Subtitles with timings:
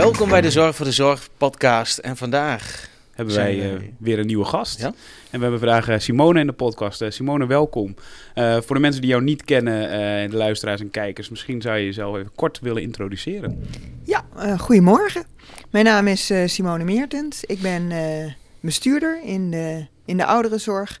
[0.00, 1.98] Welkom bij de Zorg voor de Zorg podcast.
[1.98, 4.80] En vandaag hebben wij eh, weer een nieuwe gast.
[4.80, 4.86] Ja.
[4.86, 4.94] En
[5.30, 7.02] we hebben vandaag eh, Simone in de podcast.
[7.02, 7.94] Eh, Simone, welkom.
[8.34, 11.76] Eh, voor de mensen die jou niet kennen, eh, de luisteraars en kijkers, misschien zou
[11.78, 13.68] je jezelf even kort willen introduceren.
[14.04, 15.24] Ja, eh, goedemorgen.
[15.70, 17.44] Mijn naam is eh, Simone Meertens.
[17.44, 21.00] Ik ben eh, bestuurder in de, in de ouderenzorg.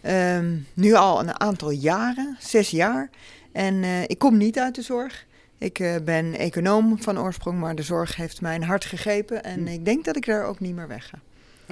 [0.00, 3.10] Ehm, nu al een aantal jaren, zes jaar.
[3.52, 5.25] En eh, ik kom niet uit de zorg.
[5.58, 9.44] Ik eh, ben econoom van oorsprong, maar de zorg heeft mijn hart gegrepen.
[9.44, 9.66] En Hm.
[9.66, 11.18] ik denk dat ik daar ook niet meer weg ga.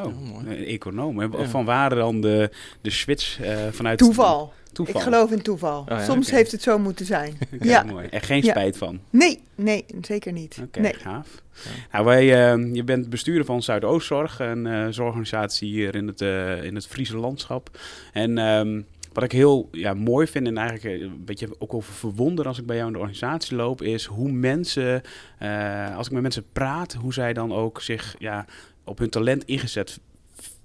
[0.02, 0.46] Oh, Oh, mooi.
[0.46, 1.20] een econoom.
[1.20, 1.48] Ja.
[1.48, 3.98] Van waar dan de, de switch eh, vanuit...
[3.98, 4.52] Toeval.
[4.72, 4.94] Toeval.
[4.96, 5.80] Ik geloof in toeval.
[5.80, 7.38] Oh ja, Soms heeft het zo moeten zijn.
[7.60, 7.82] Ja.
[7.82, 8.06] mooi.
[8.06, 8.50] En geen Ja.
[8.50, 9.00] spijt van.
[9.10, 10.58] Nee, nee, zeker niet.
[10.62, 10.94] Oké, Nee.
[10.94, 11.28] gaaf.
[11.64, 11.70] Ja.
[11.92, 16.62] Nou, wij, eh, je bent bestuurder van Zuidoostzorg, een eh, zorgorganisatie hier in het, eh,
[16.64, 17.78] in het Friese landschap.
[18.12, 18.80] En ehm,
[19.14, 22.58] wat ik heel ja, mooi vind en eigenlijk eh, een beetje ook over verwonder als
[22.58, 25.02] ik bij jou in de organisatie loop, is hoe mensen,
[25.38, 28.46] eh, als ik met mensen praat, hoe zij dan ook zich ja,
[28.84, 30.00] op hun talent ingezet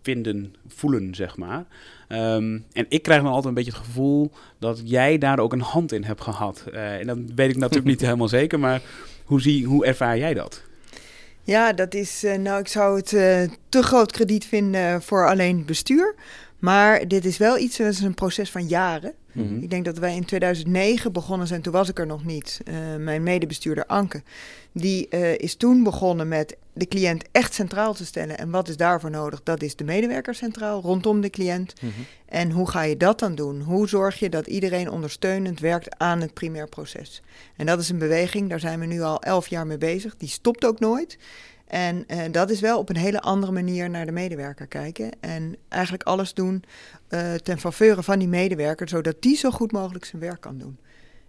[0.01, 1.65] vinden, voelen, zeg maar.
[2.07, 5.61] Ehm, en ik krijg dan altijd een beetje het gevoel dat jij daar ook een
[5.61, 6.63] hand in hebt gehad.
[6.73, 8.81] Eh, en dat weet ik natuurlijk niet helemaal zeker, maar
[9.25, 10.63] hoe, zie, hoe ervaar jij dat?
[11.43, 13.09] Ja, dat is, eh, nou, ik zou het
[13.69, 16.15] te groot krediet vinden voor alleen het bestuur.
[16.59, 19.13] Maar dit is wel iets, dat is een proces van jaren.
[19.31, 19.57] Mhm.
[19.61, 22.61] Ik denk dat wij in 2009 begonnen zijn, toen was ik er nog niet.
[22.65, 24.23] Eh, mijn medebestuurder Anke,
[24.71, 28.37] die eh, is toen begonnen met de cliënt echt centraal te stellen.
[28.37, 29.43] En wat is daarvoor nodig?
[29.43, 31.73] Dat is de medewerker centraal, rondom de cliënt.
[31.81, 31.91] Mhm.
[32.25, 33.61] En hoe ga je dat dan doen?
[33.61, 37.21] Hoe zorg je dat iedereen ondersteunend werkt aan het primair proces?
[37.55, 40.15] En dat is een beweging, daar zijn we nu al elf jaar mee bezig.
[40.17, 41.17] Die stopt ook nooit.
[41.69, 45.11] En eh, dat is wel op een hele andere manier naar de medewerker kijken.
[45.19, 46.63] En eigenlijk alles doen
[47.07, 50.77] eh, ten faveur van die medewerker, zodat die zo goed mogelijk zijn werk kan doen.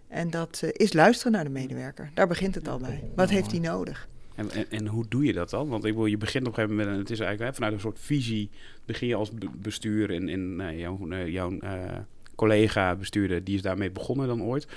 [0.07, 2.11] En dat eh, is luisteren naar de medewerker.
[2.13, 3.03] Daar begint het al bij.
[3.15, 4.07] Wat heeft hij nodig?
[4.35, 5.67] En, en, hoe doe je dat dan?
[5.67, 7.73] Want ik wil, je begint op een gegeven moment, en het is eigenlijk hè, vanuit
[7.73, 8.49] een soort visie,
[8.85, 11.59] begin je als be- bestuur en nou, jouw, eh, jouw
[12.41, 14.67] collega bestuurder, die is daarmee begonnen dan ooit.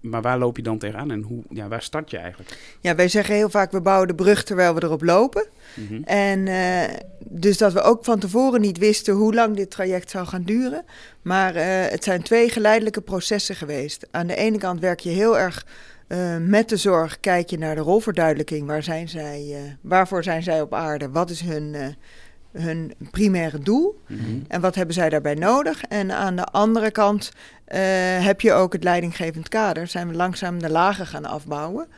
[0.00, 2.76] Maar waar loop je dan tegenaan en hoe, ja, waar start je eigenlijk?
[2.80, 5.46] Ja, wij zeggen heel vaak, we bouwen de brug terwijl we erop lopen.
[5.74, 6.02] Mhm.
[6.02, 10.26] En eh, dus dat we ook van tevoren niet wisten hoe lang dit traject zou
[10.26, 10.84] gaan duren.
[11.22, 14.06] Maar eh, het zijn twee geleidelijke processen geweest.
[14.10, 15.66] Aan de ene kant werk je heel erg
[16.06, 18.66] eh, met de zorg, kijk je naar de rolverduidelijking.
[18.66, 21.10] Waar zijn zij, waarvoor zijn zij op aarde?
[21.10, 21.96] Wat is hun,
[22.60, 24.00] hun primaire doel?
[24.06, 24.22] Mhm.
[24.48, 25.82] En wat hebben zij daarbij nodig?
[25.82, 27.32] En aan de andere kant
[27.64, 27.80] eh,
[28.24, 29.86] heb je ook het leidinggevend kader.
[29.86, 31.88] Zijn we langzaam de lagen gaan afbouwen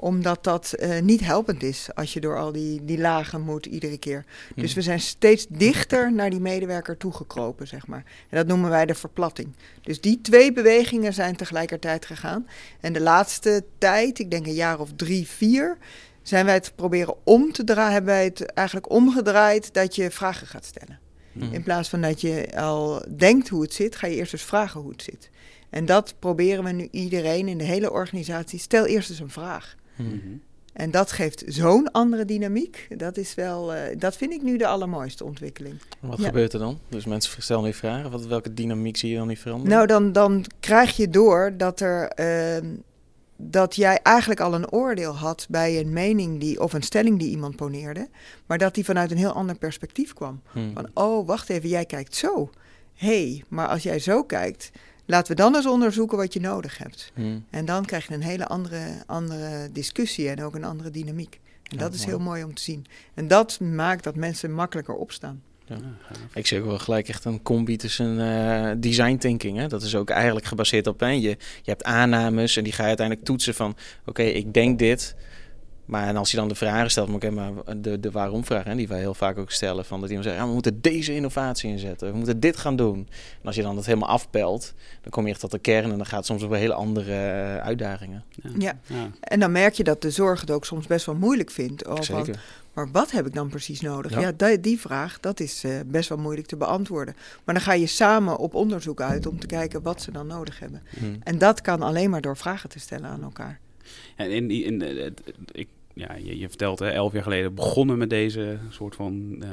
[0.00, 3.98] omdat dat eh, niet helpend is als je door al die, die lagen moet iedere
[3.98, 4.24] keer.
[4.54, 8.04] Dus we zijn steeds dichter naar die medewerker toegekropen, zeg maar.
[8.28, 9.48] En dat noemen wij de verplatting.
[9.82, 12.46] Dus die twee bewegingen zijn tegelijkertijd gegaan.
[12.80, 15.78] En de laatste tijd, ik denk een jaar of drie, vier,
[16.22, 20.46] zijn wij het proberen om te draaien, hebben wij het eigenlijk omgedraaid dat je vragen
[20.46, 20.98] gaat stellen.
[21.32, 21.54] Mhm.
[21.54, 24.80] In plaats van dat je al denkt hoe het zit, ga je eerst eens vragen
[24.80, 25.30] hoe het zit.
[25.70, 28.58] En dat proberen we nu iedereen in de hele organisatie.
[28.58, 29.74] Stel eerst eens een vraag.
[29.96, 30.16] Mhm.
[30.72, 32.86] En dat geeft zo'n andere dynamiek.
[32.96, 35.74] Dat is wel, eh, dat vind ik nu de allermooiste ontwikkeling.
[36.00, 36.24] Wat Ja.
[36.24, 36.78] gebeurt er dan?
[36.88, 38.10] Dus mensen stellen nu vragen.
[38.10, 39.72] Wat, welke dynamiek zie je dan niet veranderen?
[39.74, 42.08] Nou, dan, dan krijg je door dat er.
[42.08, 42.66] ehm,
[43.42, 47.30] dat jij eigenlijk al een oordeel had bij een mening die, of een stelling die
[47.30, 48.08] iemand poneerde,
[48.46, 50.42] maar dat die vanuit een heel ander perspectief kwam.
[50.52, 50.72] Mhm.
[50.72, 52.50] Van, oh, wacht even, jij kijkt zo.
[52.94, 54.70] Hé, hey, maar als jij zo kijkt,
[55.06, 57.12] laten we dan eens onderzoeken wat je nodig hebt.
[57.14, 57.38] Mhm.
[57.50, 61.40] En dan krijg je een hele andere, andere discussie en ook een andere dynamiek.
[61.62, 62.10] En Ja, dat is mooi.
[62.10, 62.86] heel mooi om te zien.
[63.14, 65.42] En dat maakt dat mensen makkelijker opstaan.
[65.70, 65.76] Ja.
[65.76, 66.18] Ja, gaaf.
[66.34, 69.58] Ik zie ook wel gelijk echt een combi tussen eh, design thinking.
[69.58, 69.66] Hè?
[69.66, 71.00] Dat is ook eigenlijk gebaseerd op.
[71.00, 71.08] Hè?
[71.08, 71.28] Je,
[71.62, 73.76] je hebt aannames en die ga je uiteindelijk toetsen van...
[74.06, 75.14] oké, ik denk dit.
[75.84, 78.64] Maar en als je dan de vragen stelt, maar oké, maar de, de waarom-vraag...
[78.64, 80.38] Hè, die wij heel vaak ook stellen, van dat iemand zegt...
[80.40, 83.08] Ja, we moeten deze innovatie inzetten, we moeten dit gaan doen.
[83.40, 85.90] En als je dan dat helemaal afpelt, dan kom je echt tot de kern...
[85.90, 88.24] en dan gaat het soms over hele andere eh, uitdagingen.
[88.58, 88.78] Ja.
[88.86, 89.10] Ja.
[89.20, 91.86] En dan merk je dat de zorg het ook soms best wel moeilijk vindt.
[91.86, 92.40] Oh, Zeker.
[92.72, 94.12] Maar wat heb ik dan precies nodig?
[94.12, 94.20] Ja.
[94.20, 97.14] Ja, die, die vraag, dat is eh, best wel moeilijk te beantwoorden.
[97.44, 100.58] Maar dan ga je samen op onderzoek uit om te kijken wat ze dan nodig
[100.58, 100.82] hebben.
[100.98, 101.14] Mhm.
[101.22, 103.60] En dat kan alleen maar door vragen te stellen aan elkaar.
[104.16, 104.82] En in, in,
[105.52, 105.68] ik,
[106.00, 109.36] ja, je, je vertelt, hè, elf jaar geleden begonnen met deze soort van...
[109.42, 109.48] eh,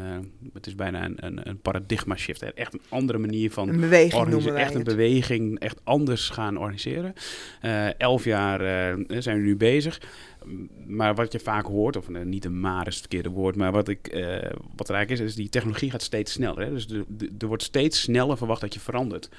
[0.53, 2.41] het is bijna een, een, een paradigma shift.
[2.41, 2.47] Hè.
[2.47, 4.89] Echt een andere manier van Een beweging organise- noemen wij echt een het.
[4.89, 7.13] beweging, echt anders gaan organiseren.
[7.61, 10.01] Eh, elf jaar eh, zijn we nu bezig.
[10.85, 13.87] Maar wat je vaak hoort, of niet een maar is het verkeerde woord, maar wat,
[13.87, 13.99] ik,
[14.75, 16.63] wat er eigenlijk is, is die technologie gaat steeds sneller.
[16.65, 16.69] Hè?
[16.69, 19.29] Dus de, de- er wordt steeds sneller verwacht dat je verandert.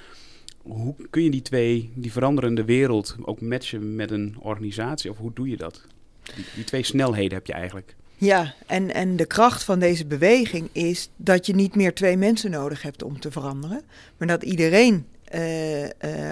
[0.62, 5.10] Hoe kun je die twee, die veranderende wereld, ook matchen met een organisatie?
[5.10, 5.86] Of hoe doe je dat?
[6.34, 7.94] Die, die twee snelheden heb je eigenlijk.
[8.16, 12.50] Ja, en, en de kracht van deze beweging is dat je niet meer twee mensen
[12.50, 13.82] nodig hebt om te veranderen,
[14.16, 15.88] maar dat iedereen uh, uh,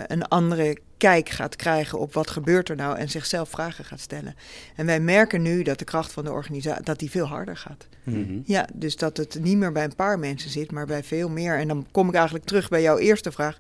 [0.07, 4.37] een andere kijk gaat krijgen op wat gebeurt er nou en zichzelf vragen gaat stellen.
[4.77, 7.87] En wij merken nu dat de kracht van de organisatie dat die veel harder gaat.
[8.03, 8.39] Mhm.
[8.45, 11.59] Ja, dus dat het niet meer bij een paar mensen zit, maar bij veel meer.
[11.59, 13.59] En dan kom ik eigenlijk terug bij jouw eerste vraag.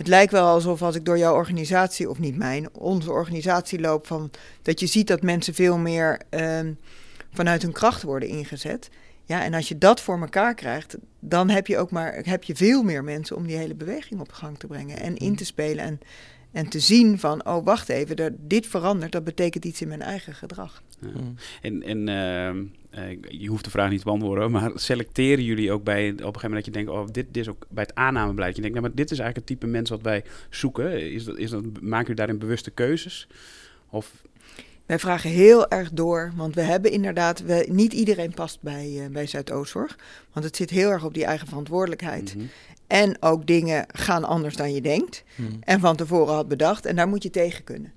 [0.00, 4.06] Het lijkt wel alsof als ik door jouw organisatie, of niet mijn, onze organisatie loop,
[4.06, 4.30] van,
[4.62, 6.78] dat je ziet dat mensen veel meer um,
[7.32, 8.90] vanuit hun kracht worden ingezet.
[9.24, 12.56] Ja, en als je dat voor elkaar krijgt, dan heb je ook maar heb je
[12.56, 15.84] veel meer mensen om die hele beweging op gang te brengen en in te spelen.
[15.84, 16.00] En,
[16.52, 20.02] en te zien van, oh wacht even, er, dit verandert, dat betekent iets in mijn
[20.02, 20.82] eigen gedrag.
[21.00, 21.08] Ja.
[21.62, 21.98] En, en
[22.90, 26.24] uh, je hoeft de vraag niet te beantwoorden, maar selecteren jullie ook bij op een
[26.24, 28.56] gegeven moment dat je denkt, oh, dit, dit is ook bij het aannamebeleid.
[28.56, 31.12] Je denkt, nou, maar dit is eigenlijk het type mens wat wij zoeken.
[31.12, 33.28] Is dat, is dat, maken jullie daarin bewuste keuzes?
[33.90, 34.12] Of
[34.86, 39.06] wij vragen heel erg door, want we hebben inderdaad, we, niet iedereen past bij, uh,
[39.06, 39.98] bij Zuidoostzorg.
[40.32, 42.34] Want het zit heel erg op die eigen verantwoordelijkheid.
[42.34, 42.44] Mhm.
[42.86, 45.56] En ook dingen gaan anders dan je denkt Hmm.
[45.60, 46.86] en van tevoren had bedacht.
[46.86, 47.92] En daar moet je tegen kunnen.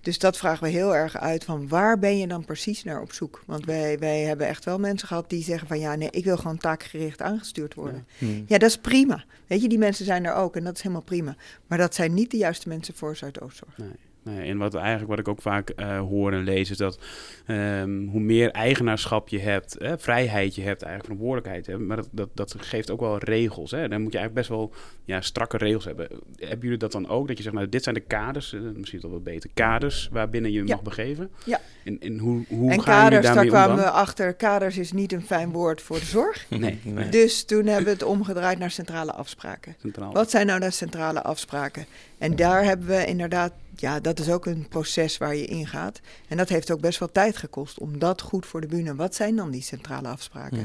[0.00, 3.12] Dus dat vragen we heel erg uit van waar ben je dan precies naar op
[3.12, 3.42] zoek?
[3.46, 6.36] Want wij, wij hebben echt wel mensen gehad die zeggen van ja, nee, ik wil
[6.36, 8.06] gewoon taakgericht aangestuurd worden.
[8.18, 8.44] Hmm.
[8.46, 9.24] Ja, dat is prima.
[9.46, 11.36] Weet je, die mensen zijn er ook en dat is helemaal prima.
[11.66, 13.78] Maar dat zijn niet de juiste mensen voor Zuidoostzorg.
[13.78, 13.88] Nee.
[14.24, 16.98] Nee, en wat, eigenlijk, wat ik ook vaak uh, hoor en lees is dat
[17.46, 22.08] um, hoe meer eigenaarschap je hebt, hè, vrijheid je hebt, eigenlijk verantwoordelijkheid hebt, maar dat,
[22.12, 23.70] dat, dat geeft ook wel regels.
[23.70, 23.88] Hè.
[23.88, 24.72] Dan moet je eigenlijk best wel
[25.04, 26.08] ja, strakke regels hebben.
[26.36, 27.28] Hebben jullie dat dan ook?
[27.28, 30.52] Dat je zegt, nou, dit zijn de kaders, uh, misschien wel wat beter, kaders waarbinnen
[30.52, 30.74] je Ja.
[30.74, 31.30] mag begeven.
[31.44, 31.60] Ja.
[31.84, 35.12] En, en hoe, hoe en gaan kaders, daar daarmee kwamen we achter, kaders is niet
[35.12, 36.46] een fijn woord voor de zorg.
[36.62, 37.08] Nee, Nee.
[37.08, 39.76] Dus toen hebben we het omgedraaid naar centrale afspraken.
[39.80, 40.12] Centraal.
[40.12, 41.86] Wat zijn nou de centrale afspraken?
[42.18, 46.00] En daar hebben we inderdaad, ja, dat is ook een proces waar je ingaat.
[46.28, 48.94] En dat heeft ook best wel tijd gekost om dat goed voor de bühne.
[48.94, 50.58] Wat zijn dan die centrale afspraken?
[50.58, 50.64] Ja.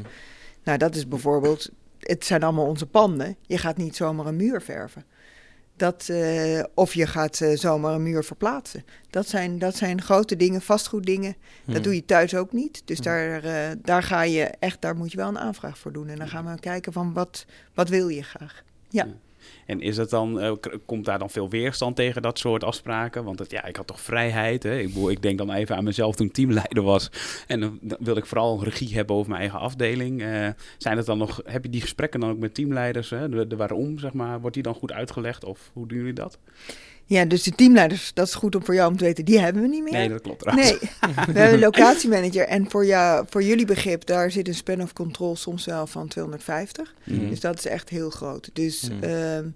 [0.64, 3.36] Nou, dat is bijvoorbeeld, het zijn allemaal onze panden.
[3.46, 5.04] Je gaat niet zomaar een muur verven.
[5.76, 8.84] Dat, eh, of je gaat eh, zomaar een muur verplaatsen.
[9.10, 11.36] Dat zijn, dat zijn grote dingen, vastgoeddingen.
[11.64, 11.82] Dat Hmm.
[11.84, 12.82] doe je thuis ook niet.
[12.84, 13.02] Dus Ja.
[13.04, 16.08] daar, eh, daar ga je echt, daar moet je wel een aanvraag voor doen.
[16.08, 17.44] En dan gaan we kijken van wat,
[17.74, 18.62] wat wil je graag.
[18.88, 19.06] Ja.
[19.66, 20.52] En is het dan, eh,
[20.86, 23.24] komt daar dan veel weerstand tegen dat soort afspraken?
[23.24, 24.62] Want het, ja, ik had toch vrijheid.
[24.62, 24.78] Hè?
[24.78, 27.10] Ik, ik denk dan even aan mezelf toen teamleider was.
[27.46, 30.22] En dan, wilde ik vooral regie hebben over mijn eigen afdeling.
[30.22, 30.48] Eh,
[30.78, 33.10] zijn het dan nog, heb je die gesprekken dan ook met teamleiders?
[33.10, 33.46] Hè?
[33.46, 35.44] De waarom, zeg maar, wordt die dan goed uitgelegd?
[35.44, 36.38] Of hoe doen jullie dat?
[37.08, 39.62] Ja, dus de teamleiders, dat is goed om voor jou om te weten, die hebben
[39.62, 39.92] we niet meer.
[39.92, 40.70] Nee, dat klopt trouwens.
[40.70, 40.78] Nee,
[41.32, 42.44] we hebben een locatiemanager.
[42.46, 46.08] En voor, jou, voor jullie begrip, daar zit een span of control soms wel van
[46.08, 46.94] 250.
[47.04, 47.28] Mhm.
[47.28, 48.50] Dus dat is echt heel groot.
[48.52, 49.02] Dus Mm.
[49.02, 49.46] ehm,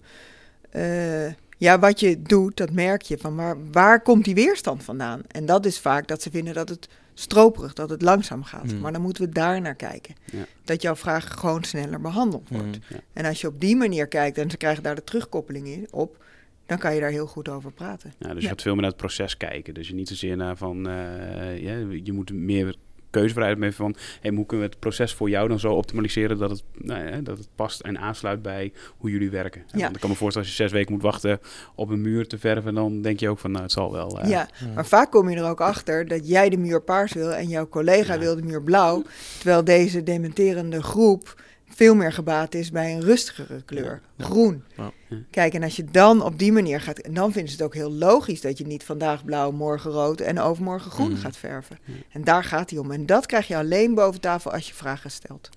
[0.71, 3.19] eh, ja, wat je doet, dat merk je.
[3.19, 5.23] Van waar, waar komt die weerstand vandaan?
[5.29, 8.73] En dat is vaak dat ze vinden dat het stroperig, dat het langzaam gaat.
[8.73, 8.81] Mm.
[8.81, 10.15] Maar dan moeten we daar naar kijken.
[10.33, 10.45] Ja.
[10.65, 12.79] Dat jouw vraag gewoon sneller behandeld wordt.
[12.89, 12.97] Ja.
[13.13, 16.25] En als je op die manier kijkt en ze krijgen daar de terugkoppeling in, op,
[16.67, 18.13] dan kan je daar heel goed over praten.
[18.19, 18.49] Ja, dus je Ja.
[18.49, 19.75] gaat veel meer naar het proces kijken.
[19.75, 22.75] Dus je niet zozeer naar van, eh, ja, je moet meer
[23.11, 26.51] keuzevrijheid mee van, hey, hoe kunnen we het proces voor jou dan zo optimaliseren dat
[26.51, 29.63] het, nou ja, dat het past en aansluit bij hoe jullie werken.
[29.67, 29.79] Ja.
[29.79, 31.41] Want ik kan me voorstellen als je zes weken moet wachten
[31.75, 34.21] op een muur te verven, dan denk je ook van, nou het zal wel.
[34.21, 37.33] eh, ja, maar vaak kom je er ook achter dat jij de muur paars wil
[37.35, 38.19] en jouw collega Ja.
[38.21, 39.03] wil de muur blauw.
[39.39, 41.43] Terwijl deze dementerende groep
[41.75, 44.25] veel meer gebaat is bij een rustigere kleur, Ja.
[44.25, 44.63] groen.
[44.77, 44.91] Ja.
[45.31, 47.75] Kijk, en als je dan op die manier gaat, en dan vinden ze het ook
[47.75, 51.17] heel logisch dat je niet vandaag blauw, morgen rood en overmorgen groen Mm.
[51.17, 51.79] gaat verven.
[52.13, 52.91] En daar gaat hij om.
[52.91, 55.49] En dat krijg je alleen boven tafel als je vragen stelt.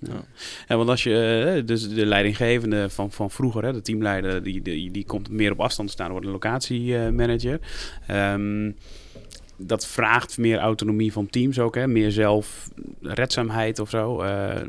[0.68, 4.62] Ja, want als je, eh, dus de leidinggevende van, van vroeger, hè, de teamleider, die,
[4.62, 7.60] die, die komt meer op afstand te staan, wordt een locatiemanager.
[8.06, 8.70] Ehm
[9.56, 11.86] dat vraagt meer autonomie van teams ook, hè?
[11.86, 14.20] meer zelfredzaamheid of zo.
[14.20, 14.62] Eh,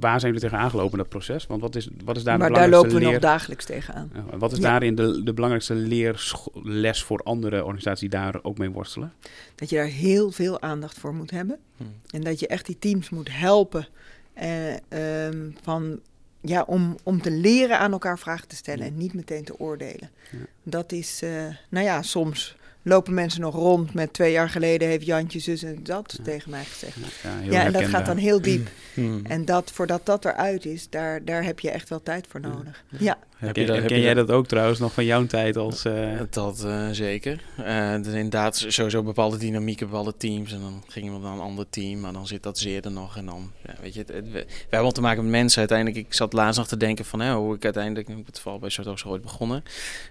[0.00, 1.46] waar zijn jullie tegen aangelopen in dat proces?
[1.46, 3.12] Want wat is, wat is daar maar de daar belangrijkste lopen we leer...
[3.12, 4.10] nog dagelijks tegenaan.
[4.14, 4.64] Ja, wat is Ja.
[4.64, 9.12] daarin de, de belangrijkste leerles voor andere organisaties die daar ook mee worstelen?
[9.54, 11.58] Dat je daar heel veel aandacht voor moet hebben.
[11.76, 11.94] Hmm.
[12.10, 13.88] En dat je echt die teams moet helpen
[14.34, 16.00] eh, ehm, van,
[16.40, 20.10] ja, om, om te leren aan elkaar vragen te stellen en niet meteen te oordelen.
[20.30, 20.38] Ja.
[20.62, 25.06] Dat is, eh, nou ja, soms lopen mensen nog rond met twee jaar geleden heeft
[25.06, 26.24] Jantje zus en dat Ja.
[26.24, 26.96] tegen mij gezegd.
[27.22, 28.68] Ja, ja, en dat gaat dan heel diep.
[28.94, 29.20] Hmm.
[29.26, 32.84] En dat, voordat dat eruit is, daar, daar heb je echt wel tijd voor nodig.
[32.88, 35.26] Ja, Heb Ken, je dat- heb ken je jij dat- ook trouwens nog van jouw
[35.26, 35.84] tijd als...
[35.84, 37.42] eh, Dat eh, zeker.
[37.56, 40.52] Eh, er is inderdaad sowieso bepaalde dynamieken, bepaalde teams.
[40.52, 43.16] En dan ging iemand naar een ander team, maar dan zit dat zeer er nog.
[43.16, 46.06] En dan, ja, weet je, het, het- we, wij hebben te maken met mensen uiteindelijk.
[46.06, 48.58] Ik zat laatst nog te denken van hè, hoe ik uiteindelijk, ik ben het vooral
[48.60, 49.62] bij Zuidoost ooit begonnen.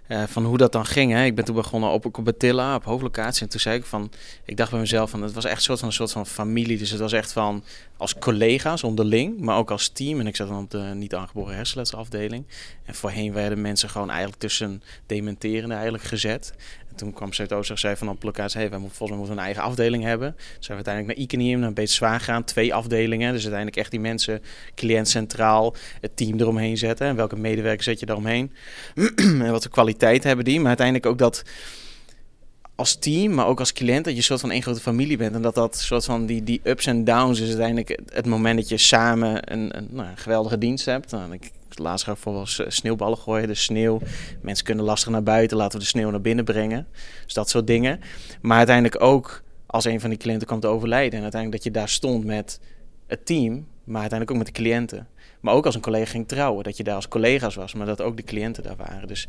[0.07, 1.11] eh, van hoe dat dan ging.
[1.11, 1.23] Hè.
[1.25, 3.43] Ik ben toen begonnen op Cobatilla op hoofdlocatie.
[3.43, 4.11] En toen zei ik van,
[4.45, 6.77] ik dacht bij mezelf van, het was echt een soort van, een soort van familie.
[6.77, 7.63] Dus het was echt van,
[7.97, 10.19] als collega's onderling, maar ook als team.
[10.19, 12.45] En ik zat dan op de niet aangeboren hersenletsafdeling.
[12.85, 16.53] En voorheen werden mensen gewoon eigenlijk tussen dementerende eigenlijk gezet.
[16.91, 19.37] En toen kwam Zuidoost en zei van op locatie, hey, wij moeten volgens mij moeten
[19.37, 20.33] een eigen afdeling hebben.
[20.35, 23.31] Dus zijn we uiteindelijk naar Iconium, naar Beter Zwaar gaan, twee afdelingen.
[23.31, 24.41] Dus uiteindelijk echt die mensen,
[24.75, 27.07] cliënt centraal, het team eromheen zetten.
[27.07, 28.53] En welke medewerkers zet je daaromheen?
[29.15, 30.59] en wat voor kwaliteit hebben die?
[30.59, 31.43] Maar uiteindelijk ook dat
[32.81, 35.35] als team, maar ook als cliënt, dat je een soort van één grote familie bent.
[35.35, 38.69] En dat dat soort van die, die ups en downs is uiteindelijk het moment dat
[38.69, 41.11] je samen een, een, nou, een geweldige dienst hebt.
[41.11, 43.99] Nou, ik laatst ga bijvoorbeeld sneeuwballen gooien, de sneeuw.
[44.41, 46.87] Mensen kunnen lastig naar buiten, laten we de sneeuw naar binnen brengen.
[47.25, 47.99] Dus dat soort dingen.
[48.41, 51.17] Maar uiteindelijk ook als een van die cliënten komt te overlijden.
[51.17, 52.59] En uiteindelijk dat je daar stond met
[53.07, 55.07] het team, maar uiteindelijk ook met de cliënten.
[55.39, 58.01] Maar ook als een collega ging trouwen, dat je daar als collega's was, maar dat
[58.01, 59.07] ook de cliënten daar waren.
[59.07, 59.27] Dus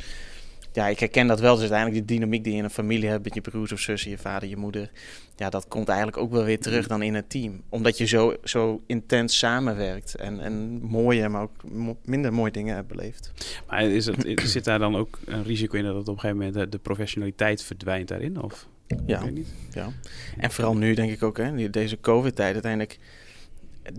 [0.73, 1.53] ja, ik herken dat wel.
[1.53, 4.11] Dus uiteindelijk die dynamiek die je in een familie hebt met je broers of zussen,
[4.11, 4.91] je vader, je moeder.
[5.37, 7.63] Ja, dat komt eigenlijk ook wel weer terug dan in het team.
[7.69, 11.63] Omdat je zo, zo intens samenwerkt en, en mooie, maar ook
[12.05, 13.33] minder mooie dingen hebt beleefd.
[13.67, 16.73] Maar is het, zit daar dan ook een risico in dat op een gegeven moment
[16.73, 18.43] de, professionaliteit verdwijnt daarin?
[18.43, 18.69] Of?
[19.07, 19.23] Ja,
[19.71, 19.89] ja.
[20.39, 22.99] En vooral nu denk ik ook, hè, deze COVID-tijd uiteindelijk.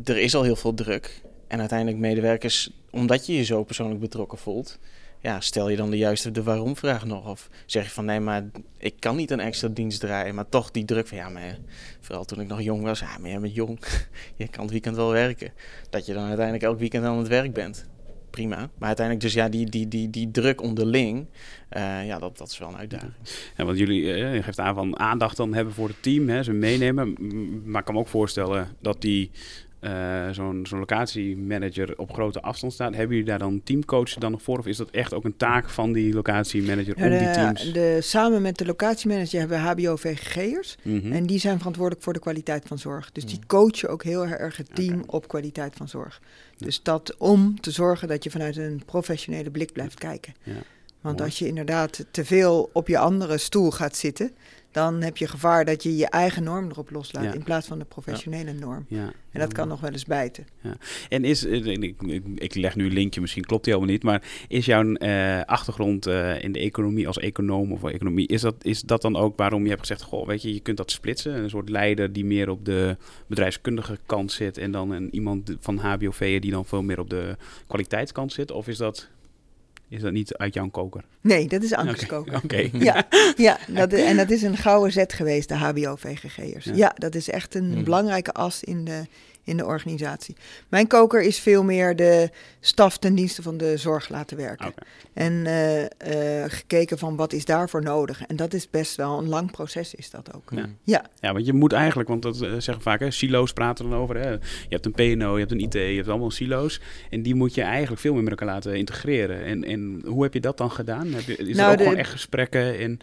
[0.03, 1.21] Er is al heel veel druk.
[1.47, 4.79] En uiteindelijk medewerkers, omdat je je zo persoonlijk betrokken voelt,
[5.23, 7.27] ja, stel je dan de juiste de waarom-vraag nog?
[7.27, 8.43] Of zeg je van nee, maar
[8.77, 11.57] ik kan niet een extra dienst draaien, maar toch die druk van ja, maar
[11.99, 13.79] vooral toen ik nog jong was, ja, maar jij bent jong,
[14.35, 15.51] je kan het weekend wel werken.
[15.89, 17.85] Dat je dan uiteindelijk elk weekend aan het werk bent.
[18.29, 18.57] Prima.
[18.57, 21.27] Maar uiteindelijk dus ja, die, die, die, die druk onderling,
[21.77, 23.13] uh, ja, dat, dat is wel een uitdaging.
[23.57, 26.43] Ja, want jullie, uh, je geeft aan van aandacht dan hebben voor het team, hè,
[26.43, 27.15] ze meenemen.
[27.65, 29.31] Maar ik kan me ook voorstellen dat die
[29.83, 32.95] uh, zo'n zo'n locatiemanager op grote afstand staat.
[32.95, 34.57] Hebben jullie daar dan teamcoaches dan nog voor?
[34.57, 37.71] Of is dat echt ook een taak van die locatiemanager om die teams?
[37.73, 40.77] De, samen met de locatiemanager hebben we HBO-VGG'ers.
[40.81, 41.11] Mhm.
[41.11, 43.11] En die zijn verantwoordelijk voor de kwaliteit van zorg.
[43.11, 43.47] Dus die mhm.
[43.47, 46.21] coachen ook heel erg het team op kwaliteit van zorg.
[46.57, 50.33] Dus dat om te zorgen dat je vanuit een professionele blik blijft kijken.
[50.43, 50.53] Ja.
[51.01, 54.31] Want als je inderdaad te veel op je andere stoel gaat zitten,
[54.73, 57.85] dan heb je gevaar dat je je eigen norm erop loslaat in plaats van de
[57.85, 58.85] professionele norm.
[58.87, 59.11] Ja.
[59.31, 60.47] En dat kan nog wel eens bijten.
[60.61, 60.77] Ja.
[61.09, 62.01] En is, eh, ik,
[62.35, 66.07] ik, leg nu een linkje, misschien klopt die helemaal niet, maar is jouw uh, achtergrond
[66.07, 69.63] uh, in de economie als econoom of economie, is dat, is dat dan ook waarom
[69.63, 72.49] je hebt gezegd, goh, weet je, je kunt dat splitsen, een soort leider die meer
[72.49, 76.99] op de bedrijfskundige kant zit en dan een, iemand van HBOV die dan veel meer
[76.99, 77.37] op de
[77.67, 78.51] kwaliteitskant zit?
[78.51, 79.09] Of is dat
[79.93, 81.03] is dat niet uit jouw koker?
[81.21, 82.35] Nee, dat is Ankers koker.
[82.43, 82.69] Oké.
[82.73, 83.07] Ja,
[83.37, 86.65] ja dat, en dat is een gouden zet geweest, de HBO-VGG'ers.
[86.65, 86.73] Ja.
[86.75, 86.93] ja.
[86.97, 87.83] dat is echt een hmm.
[87.83, 89.05] belangrijke as in de,
[89.43, 90.35] in de organisatie.
[90.69, 94.73] Mijn koker is veel meer de staf ten dienste van de zorg laten werken.
[95.13, 98.25] En uh, gekeken van wat is daarvoor nodig.
[98.25, 100.49] En dat is best wel een lang proces is dat ook.
[100.55, 101.05] Ja, ja.
[101.19, 104.15] ja want je moet eigenlijk, want dat uh, zeggen vaak, hè, silo's praten dan over.
[104.15, 104.29] Hè.
[104.29, 106.81] Je hebt een PNO, je hebt een IT, je hebt allemaal silo's.
[107.09, 109.43] En die moet je eigenlijk veel meer met elkaar laten integreren.
[109.43, 111.13] En, en hoe heb je dat dan gedaan?
[111.13, 112.99] Heb je, is nou, er ook gewoon echt gesprekken in,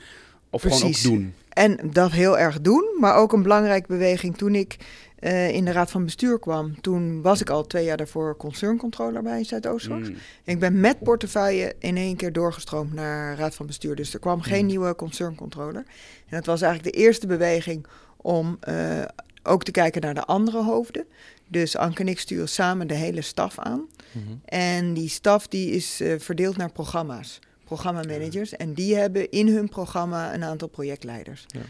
[0.50, 1.34] of gewoon ook doen?
[1.48, 4.76] En dat heel erg doen, maar ook een belangrijke beweging toen ik
[5.20, 6.80] uh, in de raad van bestuur kwam.
[6.80, 10.08] Toen was ik al twee jaar daarvoor concerncontroller bij Zuidoostzorg.
[10.08, 10.16] Mm.
[10.44, 13.96] Ik ben met portefeuille in één keer doorgestroomd naar raad van bestuur.
[13.96, 14.66] Dus er kwam geen mm.
[14.66, 15.84] nieuwe concerncontroller.
[16.28, 17.86] En dat was eigenlijk de eerste beweging
[18.16, 19.04] om uh,
[19.42, 21.04] ook te kijken naar de andere hoofden.
[21.46, 23.88] Dus Anke en ik sturen samen de hele staf aan.
[24.12, 24.40] Mm -hmm.
[24.44, 28.56] En die staf die is uh, verdeeld naar programma's, programmamanagers.
[28.56, 31.46] En die hebben in hun programma een aantal projectleiders.
[31.46, 31.60] Ja.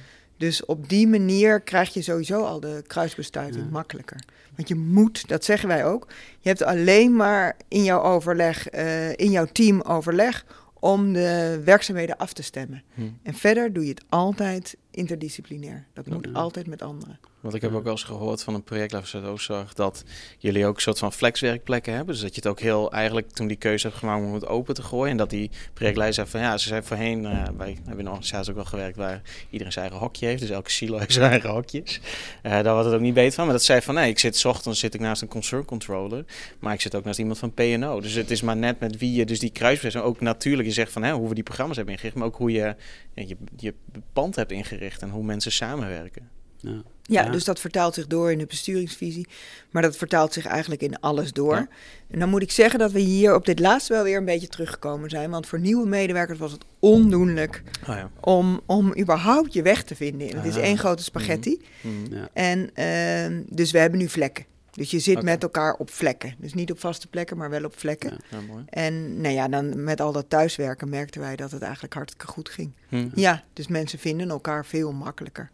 [0.41, 4.21] Dus op die manier krijg je sowieso al de kruisbestuiving makkelijker.
[4.57, 6.07] Want je moet, dat zeggen wij ook,
[6.39, 10.45] je hebt alleen maar in jouw overleg, uh, in jouw team overleg
[10.79, 12.83] om de werkzaamheden af te stemmen.
[12.95, 13.03] Hm.
[13.23, 15.87] En verder doe je het altijd interdisciplinair.
[15.93, 17.19] Dat moet altijd met anderen.
[17.41, 20.05] Want ik heb ook wel eens gehoord van een projectleider van Oostzorg dat
[20.39, 22.15] jullie ook een soort van flexwerkplekken hebben.
[22.15, 24.75] Dus dat je het ook heel eigenlijk toen die keuze hebt gemaakt om het open
[24.75, 25.11] te gooien.
[25.11, 28.07] En dat die projectleider zei van ja, ze zijn voorheen, uh, wij hebben in een
[28.07, 30.41] organisatie ook wel gewerkt waar iedereen zijn eigen hokje heeft.
[30.41, 32.01] Dus elke silo heeft zijn eigen hokjes.
[32.43, 33.45] Uh, daar was het ook niet beter van.
[33.45, 36.25] Maar dat zei van nee, ik zit s ochtends zit ik naast een concern controller.
[36.59, 38.01] Maar ik zit ook naast iemand van PNO.
[38.01, 40.93] Dus het is maar net met wie je dus die kruisbestuiving ook natuurlijk je zegt
[40.93, 42.17] van hè, hoe we die programma's hebben ingericht.
[42.17, 42.75] Maar ook hoe je
[43.15, 43.75] je, je
[44.13, 46.40] pand hebt ingericht en hoe mensen samenwerken.
[46.61, 46.83] Ja.
[47.11, 49.27] Ja, dus dat vertaalt zich door in de besturingsvisie.
[49.71, 51.69] Maar dat vertaalt zich eigenlijk in alles door.
[52.11, 54.49] En dan moet ik zeggen dat we hier op dit laatste wel weer een beetje
[54.49, 55.31] teruggekomen zijn.
[55.31, 58.11] Want voor nieuwe medewerkers was het ondoenlijk oh ja.
[58.21, 60.37] om, om überhaupt je weg te vinden.
[60.37, 61.61] Het is één grote spaghetti.
[61.81, 61.95] Mhm.
[61.95, 62.27] Mhm.
[62.33, 64.45] En uh, dus we hebben nu vlekken.
[64.71, 66.35] Dus je zit met elkaar op vlekken.
[66.39, 68.11] Dus niet op vaste plekken, maar wel op vlekken.
[68.11, 68.39] Ja.
[68.39, 68.65] Ja, mooi.
[68.69, 72.49] En nou ja, dan met al dat thuiswerken merkten wij dat het eigenlijk hartstikke goed
[72.49, 72.73] ging.
[72.89, 73.09] Hm.
[73.15, 75.51] Ja, dus mensen vinden elkaar veel makkelijker.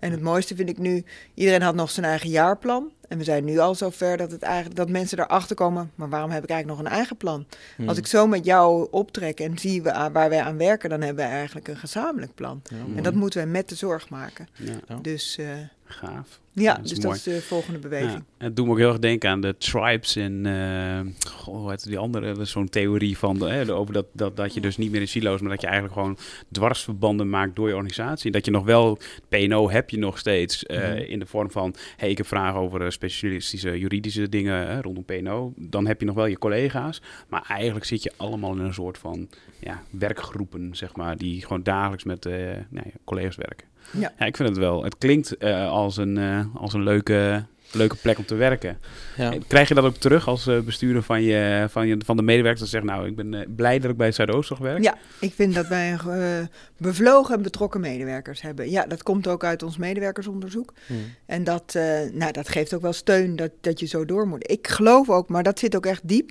[0.00, 1.04] En het mooiste vind ik nu,
[1.34, 2.90] iedereen had nog zijn eigen jaarplan.
[3.08, 6.30] En we zijn nu al zover dat, het eigenlijk, dat mensen erachter komen, maar waarom
[6.30, 7.46] heb ik eigenlijk nog een eigen plan?
[7.76, 7.88] Hm.
[7.88, 11.30] Als ik zo met jou optrek en zie waar wij aan werken, dan hebben we
[11.30, 12.62] eigenlijk een gezamenlijk plan.
[12.70, 14.48] Ja, En dat moeten we met de zorg maken.
[14.54, 14.96] Ja.
[15.02, 15.46] Dus eh,
[15.90, 16.40] gaaf.
[16.52, 17.06] ja, dat dus mooi.
[17.06, 18.12] dat is de volgende beweging.
[18.38, 21.70] Ja, het doet me ook heel erg denken aan de tribes en eh, goh, hoe
[21.70, 24.76] heet die andere, is zo'n theorie van de, hè, over dat, dat, dat je dus
[24.76, 26.18] niet meer in silo's, maar dat je eigenlijk gewoon
[26.52, 28.30] dwarsverbanden maakt door je organisatie.
[28.30, 30.98] Dat je nog wel, PNO heb je nog steeds eh, Mhm.
[30.98, 35.04] in de vorm van, hey, ik heb vragen over eh, specialistische juridische dingen hè, rondom
[35.04, 35.52] PNO.
[35.56, 38.98] Dan heb je nog wel je collega's, maar eigenlijk zit je allemaal in een soort
[38.98, 39.28] van
[39.58, 42.32] ja, werkgroepen, zeg maar, die gewoon dagelijks met eh,
[42.68, 43.66] nou ja, collega's werken.
[43.90, 44.12] Ja.
[44.18, 44.84] Ja, ik vind het wel.
[44.84, 48.78] Het klinkt eh, als een, eh, als een leuke, leuke plek om te werken.
[49.16, 49.34] Ja.
[49.46, 52.60] Krijg je dat ook terug als eh, bestuurder van, je, van, je, van de medewerkers?
[52.60, 54.82] Dat zegt, nou, ik ben blij dat ik bij Zuidoost werk.
[54.82, 58.70] Ja, ik vind dat wij eh, bevlogen en betrokken medewerkers hebben.
[58.70, 60.72] Ja, dat komt ook uit ons medewerkersonderzoek.
[60.86, 60.94] Hm.
[61.26, 61.82] En dat, eh,
[62.12, 64.50] nou, dat geeft ook wel steun dat, dat je zo door moet.
[64.50, 66.30] Ik geloof ook, maar dat zit ook echt diep.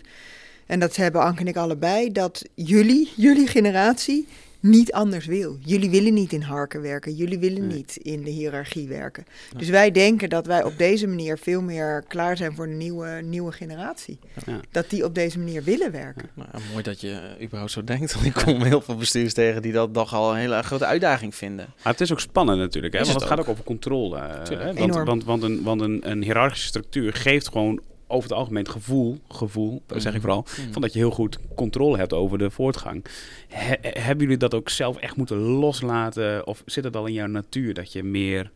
[0.66, 4.28] En dat hebben Anke en ik allebei, dat jullie, jullie generatie,
[4.62, 5.58] niet anders wil.
[5.60, 7.14] Jullie willen niet in harken werken.
[7.16, 7.78] Jullie willen Nee.
[7.78, 9.26] niet in de hiërarchie werken.
[9.52, 9.58] Ja.
[9.58, 13.22] Dus wij denken dat wij op deze manier veel meer klaar zijn voor de nieuwe,
[13.24, 14.20] nieuwe generatie.
[14.46, 14.60] Ja.
[14.72, 16.30] Dat die op deze manier willen werken.
[16.34, 18.14] Nou, mooi dat je eh, überhaupt zo denkt.
[18.14, 21.36] Want ik kom heel veel bestuurders tegen die dat toch al een hele grote uitdaging
[21.36, 21.66] vinden.
[21.84, 23.00] Maar het is ook spannend natuurlijk, hè?
[23.00, 23.52] Is want het het gaat ook.
[23.52, 24.18] over controle.
[24.18, 24.78] eh, Tuurlijk.
[24.80, 24.88] hè?
[24.88, 28.72] Want, want, want, een, want een, een hiërarchische structuur geeft gewoon over het algemeen het
[28.72, 30.20] gevoel, gevoel zeg ik Mhm.
[30.22, 30.72] vooral, Hm.
[30.72, 33.06] van dat je heel goed controle hebt over de voortgang.
[33.48, 36.48] He- hebben jullie dat ook zelf echt moeten loslaten?
[36.48, 38.52] Of zit het al in jouw natuur dat je meer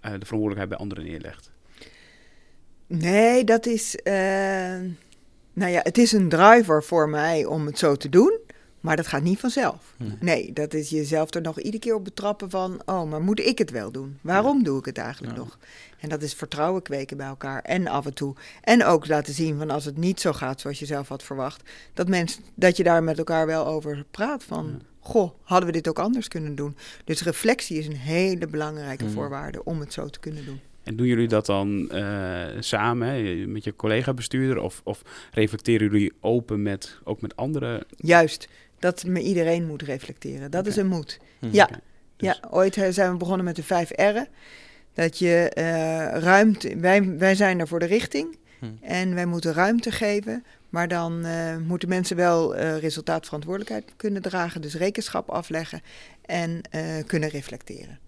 [0.00, 1.50] eh, de verantwoordelijkheid bij anderen neerlegt?
[2.86, 3.96] Nee, dat is.
[3.96, 4.14] eh,
[5.52, 8.38] nou ja, het is een driver voor mij om het zo te doen.
[8.86, 9.94] Maar dat gaat niet vanzelf.
[9.96, 10.16] Nee.
[10.20, 12.82] Nee, dat is jezelf er nog iedere keer op betrappen van...
[12.84, 14.18] oh, maar moet ik het wel doen?
[14.20, 15.42] Waarom doe ik het eigenlijk Ja.
[15.42, 15.58] nog?
[16.00, 18.34] En dat is vertrouwen kweken bij elkaar en af en toe.
[18.62, 21.70] En ook laten zien van als het niet zo gaat zoals je zelf had verwacht...
[21.94, 24.66] dat, mensen, dat je daar met elkaar wel over praat van...
[24.66, 24.84] Ja.
[25.00, 26.76] goh, hadden we dit ook anders kunnen doen?
[27.04, 30.60] Dus reflectie is een hele belangrijke voorwaarde om het zo te kunnen doen.
[30.82, 34.58] En doen jullie dat dan eh, samen hè, met je collega-bestuurder?
[34.58, 37.84] Of, of reflecteren jullie open met, ook met anderen?
[37.96, 40.50] Juist, dat me iedereen moet reflecteren.
[40.50, 41.18] Dat is een moed.
[41.38, 41.48] Hm.
[41.52, 41.66] Ja.
[41.66, 41.78] Dus-
[42.16, 44.28] Ja, ooit eh, zijn we begonnen met de vijf R'en.
[44.94, 45.64] Dat je eh,
[46.22, 48.66] ruimte, wij, wij zijn er voor de richting Hm.
[48.80, 50.44] en wij moeten ruimte geven.
[50.70, 55.82] Maar dan eh, moeten mensen wel eh resultaatverantwoordelijkheid kunnen dragen, dus rekenschap afleggen
[56.22, 57.98] en eh, kunnen reflecteren.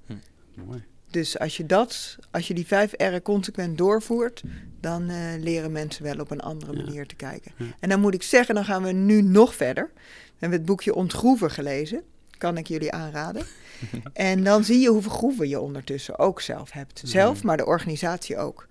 [0.54, 0.84] Mooi.
[1.10, 4.42] Dus als je dat, als je die vijf R'en consequent doorvoert,
[4.80, 6.84] dan eh, leren mensen wel op een andere Ja.
[6.84, 7.52] manier te kijken.
[7.56, 7.64] Ja.
[7.80, 9.90] En dan moet ik zeggen, dan gaan we nu nog verder.
[9.94, 10.00] We
[10.38, 12.02] hebben het boekje Ontgroeven gelezen,
[12.38, 13.46] kan ik jullie aanraden.
[14.12, 17.00] en dan zie je hoeveel groeven je ondertussen ook zelf hebt.
[17.04, 18.66] Zelf, maar de organisatie ook.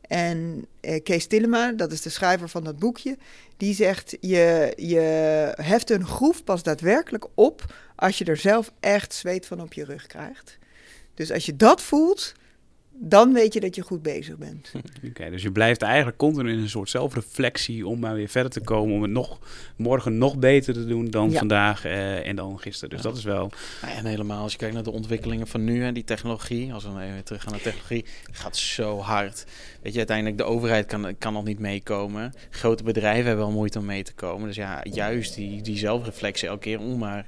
[0.00, 3.16] En eh, Kees Tillema, dat is de schrijver van dat boekje,
[3.56, 4.98] die zegt: je, je
[5.62, 9.84] heft een groef pas daadwerkelijk op als je er zelf echt zweet van op je
[9.84, 10.58] rug krijgt.
[11.14, 12.32] Dus als je dat voelt,
[13.00, 14.72] dan weet je dat je goed bezig bent.
[15.08, 18.60] Oké, dus je blijft eigenlijk continu in een soort zelfreflectie om maar weer verder te
[18.60, 18.94] komen.
[18.94, 19.38] Om het nog,
[19.76, 21.38] morgen nog beter te doen dan Ja.
[21.38, 22.90] vandaag eh, en dan gisteren.
[22.90, 23.08] Dus Ja.
[23.08, 23.50] dat is wel...
[23.82, 26.84] Nou, en helemaal als je kijkt naar de ontwikkelingen van nu en die technologie, als
[26.84, 29.44] we even terug gaan naar technologie, gaat zo hard.
[29.82, 32.32] Weet je, uiteindelijk de overheid kan, kan nog niet meekomen.
[32.50, 34.46] Grote bedrijven hebben wel moeite om mee te komen.
[34.46, 37.26] Dus ja, juist die, die zelfreflectie elke keer om maar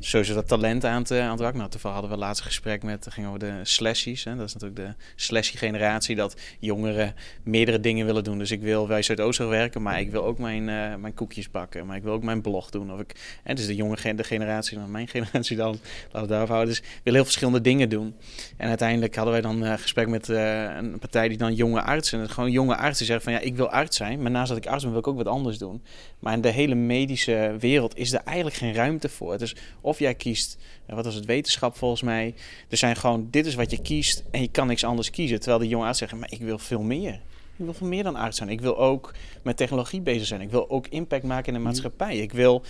[0.00, 1.58] sowieso dat talent aan te, aan te wakken.
[1.60, 4.24] Nou, toevallig hadden we laatst een gesprek met, het ging over de slashies.
[4.24, 4.36] Hè.
[4.36, 8.38] Dat is natuurlijk de slashy generatie, dat jongeren meerdere dingen willen doen.
[8.38, 11.86] Dus ik wil bij Zuidoosten werken, maar ik wil ook mijn, eh, mijn koekjes bakken.
[11.86, 12.92] Maar ik wil ook mijn blog doen.
[12.92, 16.54] Of ik, en dus de jonge de generatie, dan mijn generatie dan, laten we daarover
[16.54, 16.74] houden.
[16.74, 18.14] Dus wil heel verschillende dingen doen.
[18.56, 22.20] En uiteindelijk hadden wij dan een gesprek met eh, een partij die dan jonge artsen,
[22.20, 24.66] en gewoon jonge artsen zeggen van ja, ik wil arts zijn, maar naast dat ik
[24.66, 25.82] arts ben wil ik ook wat anders doen.
[26.18, 29.38] Maar in de hele medische wereld is er eigenlijk geen ruimte voor.
[29.38, 32.34] Dus of jij kiest, eh, wat was het, wetenschap volgens mij.
[32.68, 35.38] Er zijn gewoon, dit is wat je kiest en je kan niks anders kiezen.
[35.40, 37.12] Terwijl de jonge arts zeggen, maar ik wil veel meer.
[37.56, 38.48] Ik wil veel meer dan arts zijn.
[38.48, 40.40] Ik wil ook met technologie bezig zijn.
[40.40, 42.16] Ik wil ook impact maken in de maatschappij.
[42.18, 42.60] Ik wil,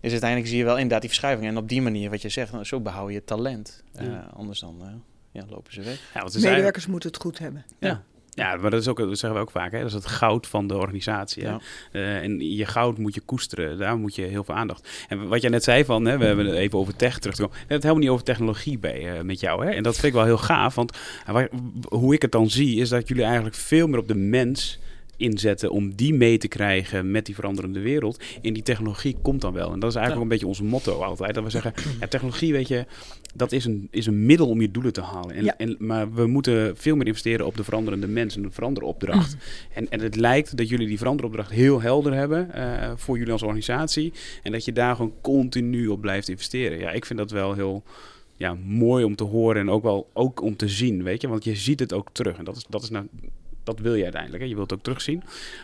[0.00, 1.48] dus uiteindelijk zie je wel inderdaad die verschuiving.
[1.48, 3.82] En op die manier, wat je zegt, nou, zo behoud je talent.
[3.94, 4.88] Eh, anders dan eh,
[5.30, 5.94] ja, lopen ze weg.
[6.14, 7.64] ja, eigenlijk- Medewerkers moeten het goed hebben.
[7.78, 8.02] Ja.
[8.34, 9.72] Ja, maar dat, is ook, dat zeggen we ook vaak.
[9.72, 9.78] Hè?
[9.78, 11.42] Dat is het goud van de organisatie.
[11.42, 11.60] Ja.
[11.92, 13.78] Uh, en je goud moet je koesteren.
[13.78, 15.06] Daar moet je heel veel aandacht.
[15.08, 17.42] En wat jij net zei van, hè, we hebben het even over tech terug te
[17.42, 17.56] komen.
[17.56, 19.66] We hebben het helemaal niet over technologie bij uh, met jou.
[19.66, 19.70] Hè?
[19.70, 20.74] En dat vind ik wel heel gaaf.
[20.74, 20.98] Want
[21.30, 21.44] uh,
[21.88, 24.78] hoe ik het dan zie, is dat jullie eigenlijk veel meer op de mens
[25.16, 28.22] inzetten om die mee te krijgen met die veranderende wereld.
[28.42, 29.72] En die technologie komt dan wel.
[29.72, 30.14] En dat is eigenlijk ja.
[30.14, 31.34] ook een beetje ons motto altijd.
[31.34, 32.86] Dat we zeggen, ja, technologie, weet je,
[33.34, 35.34] dat is een, is een middel om je doelen te halen.
[35.34, 35.56] En, Ja.
[35.56, 39.36] en, maar we moeten veel meer investeren op de veranderende mens en de veranderopdracht.
[39.72, 43.42] En, en het lijkt dat jullie die veranderopdracht heel helder hebben eh, voor jullie als
[43.42, 44.12] organisatie.
[44.42, 46.78] En dat je daar gewoon continu op blijft investeren.
[46.78, 47.82] Ja, ik vind dat wel heel
[48.36, 51.28] ja, mooi om te horen en ook wel ook om te zien, weet je.
[51.28, 52.36] Want je ziet het ook terug.
[52.36, 53.06] En dat is, dat is nou
[53.64, 54.42] dat wil je uiteindelijk.
[54.42, 54.48] Hè?
[54.48, 55.22] Je wilt het ook terugzien.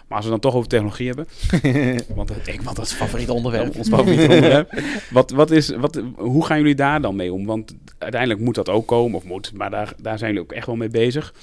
[0.09, 1.27] Maar als we dan toch over technologie hebben.
[2.17, 3.77] want ik, want dat is favoriet onderwerp.
[3.77, 4.83] Ons favoriet onderwerp.
[5.11, 7.47] Wat, wat is, wat, hoe gaan jullie daar dan mee om?
[7.47, 9.17] Want uiteindelijk moet dat ook komen.
[9.17, 11.35] Of moet, maar daar, daar zijn jullie ook echt wel mee bezig.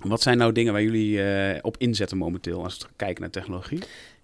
[0.00, 3.78] Wat zijn nou dingen waar jullie uh, op inzetten momenteel als we kijken naar technologie?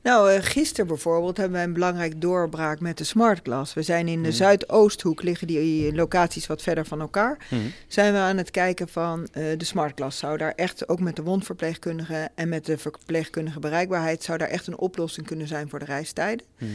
[0.07, 3.75] Nou, uh, gisteren bijvoorbeeld hebben wij een belangrijk doorbraak met de Smart Glass.
[3.75, 4.35] We zijn in de mm.
[4.35, 7.39] Zuidoosthoek, liggen die locaties wat verder van elkaar.
[7.51, 7.73] Mm.
[7.89, 10.19] Zijn we aan het kijken van uh, de Smart Glass.
[10.19, 14.67] Zou daar echt, ook met de wondverpleegkundige en met de verpleegkundige bereikbaarheid, zou daar echt
[14.67, 16.47] een oplossing kunnen zijn voor de reistijden?
[16.59, 16.69] Mm.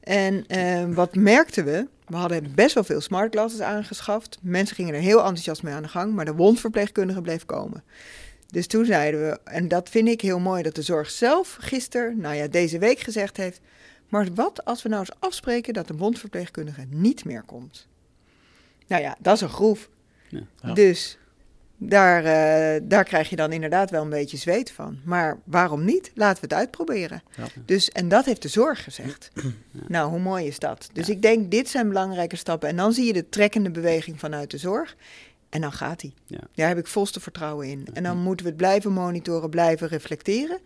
[0.00, 1.86] En uh, wat merkten we?
[2.06, 4.38] We hadden best wel veel smart glasses aangeschaft.
[4.42, 7.82] Mensen gingen er heel enthousiast mee aan de gang, maar de wondverpleegkundige bleef komen.
[8.54, 12.20] Dus toen zeiden we, en dat vind ik heel mooi dat de zorg zelf gisteren,
[12.20, 13.60] nou ja, deze week gezegd heeft.
[14.08, 17.88] Maar wat als we nou eens afspreken dat de wondverpleegkundige niet meer komt?
[18.86, 19.88] Nou ja, dat is een groef.
[20.28, 20.74] Ja, ja.
[20.74, 21.18] Dus
[21.76, 24.98] daar, uh, daar krijg je dan inderdaad wel een beetje zweet van.
[25.04, 26.10] Maar waarom niet?
[26.14, 27.22] Laten we het uitproberen.
[27.36, 27.44] Ja.
[27.64, 29.30] Dus, en dat heeft de zorg gezegd.
[29.88, 30.88] Nou, hoe mooi is dat?
[30.92, 32.68] Dus ik denk, dit zijn belangrijke stappen.
[32.68, 34.96] En dan zie je de trekkende beweging vanuit de zorg.
[35.54, 36.12] En dan gaat hij.
[36.26, 36.40] Ja.
[36.54, 37.86] Daar heb ik volste vertrouwen in.
[37.92, 40.58] En dan moeten we het blijven monitoren, blijven reflecteren.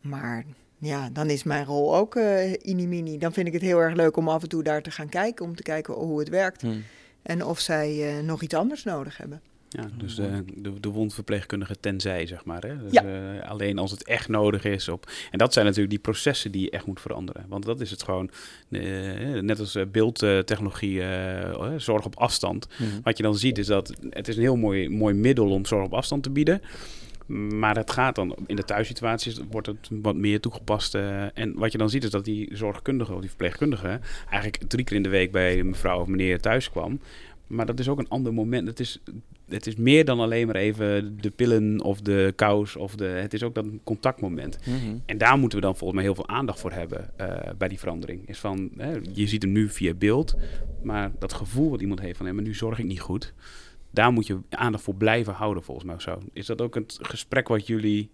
[0.00, 0.44] Maar
[0.78, 3.18] ja, dan is mijn rol ook uh, inimini.
[3.18, 5.44] Dan vind ik het heel erg leuk om af en toe daar te gaan kijken.
[5.44, 6.60] Om te kijken hoe het werkt.
[6.60, 6.84] Hmm.
[7.22, 9.42] En of zij uh, nog iets anders nodig hebben.
[9.72, 12.62] Ja, dus de, de, de wondverpleegkundige tenzij, zeg maar.
[12.62, 12.78] Hè?
[12.78, 13.04] Dus, ja.
[13.04, 14.88] uh, alleen als het echt nodig is.
[14.88, 17.44] Op, en dat zijn natuurlijk die processen die je echt moet veranderen.
[17.48, 18.30] Want dat is het gewoon,
[18.68, 21.02] uh, net als uh, beeldtechnologie,
[21.76, 22.68] zorg op afstand.
[22.68, 22.82] Mhm.
[22.82, 23.00] Mm -hmm.
[23.02, 25.84] Wat je dan ziet is dat het is een heel mooi, mooi middel om zorg
[25.84, 26.62] op afstand te bieden.
[27.32, 30.94] Maar het gaat dan in de thuissituaties wordt het wat meer toegepast.
[30.94, 34.84] Uh, en wat je dan ziet is dat die zorgkundige of die verpleegkundige eigenlijk drie
[34.84, 37.00] keer in de week bij mevrouw of meneer thuis kwam.
[37.46, 38.68] Maar dat is ook een ander moment.
[38.68, 39.00] Het is,
[39.52, 42.76] het is meer dan alleen maar even de pillen of de kous.
[42.76, 44.58] Of de, het is ook dat contactmoment.
[44.66, 45.02] Mm -hmm.
[45.06, 47.78] En daar moeten we dan volgens mij heel veel aandacht voor hebben uh, bij die
[47.78, 48.28] verandering.
[48.28, 50.34] Is van, hè, je ziet hem nu via beeld.
[50.82, 53.34] Maar dat gevoel wat iemand heeft van, hé, maar nu zorg ik niet goed.
[53.90, 56.00] Daar moet je aandacht voor blijven houden volgens mij.
[56.00, 56.18] Zo.
[56.32, 58.10] Is dat ook het gesprek wat jullie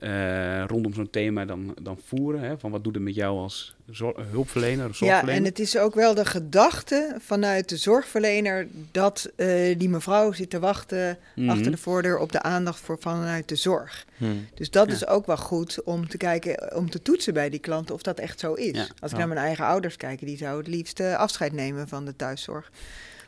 [0.00, 2.40] uh, rondom zo'n thema dan, dan voeren?
[2.40, 2.58] Hè?
[2.58, 3.74] Van wat doet het met jou als
[4.30, 4.88] hulpverlener?
[4.88, 9.88] Of ja, en het is ook wel de gedachte vanuit de zorgverlener dat uh, die
[9.88, 11.50] mevrouw zit te wachten mm -hmm.
[11.56, 14.06] achter de voordeur op de aandacht voor vanuit de zorg.
[14.16, 14.46] Hmm.
[14.54, 14.94] Dus dat Ja.
[14.94, 18.18] is ook wel goed om te kijken, om te toetsen bij die klanten of dat
[18.18, 18.76] echt zo is.
[18.76, 18.86] Ja.
[19.00, 22.04] Als ik naar mijn eigen ouders kijk, die zouden het liefst eh, afscheid nemen van
[22.04, 22.70] de thuiszorg.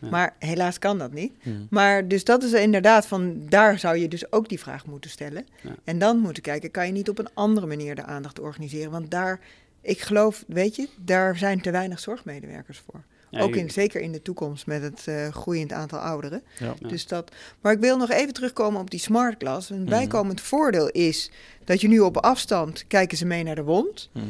[0.00, 0.08] Ja.
[0.08, 1.32] Maar helaas kan dat niet.
[1.70, 5.46] Maar dus dat is inderdaad van, daar zou je dus ook die vraag moeten stellen.
[5.62, 5.74] Ja.
[5.84, 8.90] En dan moeten kijken, kan je niet op een andere manier de aandacht organiseren?
[8.90, 9.40] Want daar,
[9.80, 13.02] ik geloof, weet je, daar zijn te weinig zorgmedewerkers voor.
[13.30, 16.42] Ook in, zeker in de toekomst met het eh, groeiend aantal ouderen.
[16.80, 17.30] Dus dat,
[17.60, 19.70] maar ik wil nog even terugkomen op die smart glass.
[19.70, 19.88] Een Mhm.
[19.88, 21.30] bijkomend voordeel is
[21.64, 24.10] dat je nu op afstand kijken ze mee naar de wond.
[24.12, 24.24] Mhm.